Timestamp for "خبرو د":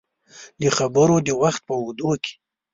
0.77-1.29